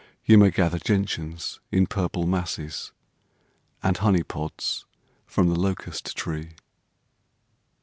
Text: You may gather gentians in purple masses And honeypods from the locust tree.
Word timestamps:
You 0.25 0.39
may 0.39 0.49
gather 0.49 0.79
gentians 0.79 1.59
in 1.71 1.85
purple 1.85 2.25
masses 2.25 2.91
And 3.83 3.97
honeypods 3.97 4.85
from 5.27 5.49
the 5.49 5.59
locust 5.59 6.17
tree. 6.17 6.55